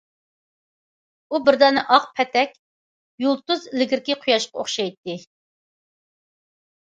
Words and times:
ئۇ 1.35 1.39
بىر 1.49 1.57
دانە 1.63 1.81
ئاق 1.95 2.07
پەتەك 2.19 2.55
يۇلتۇز، 3.25 3.67
ئىلگىرى 3.73 4.17
قۇياشقا 4.23 4.59
ئوخشايتتى. 4.61 5.19